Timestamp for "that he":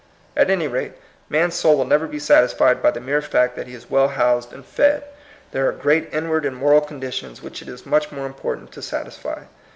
3.55-3.75